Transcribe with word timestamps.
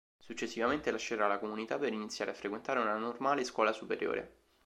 Successivamente 0.17 0.89
lascerà 0.89 1.27
la 1.27 1.37
comunità 1.37 1.77
per 1.77 1.93
iniziare 1.93 2.31
a 2.31 2.33
frequentare 2.33 2.79
una 2.79 2.95
normale 2.97 3.43
scuola 3.43 3.71
superiore. 3.71 4.35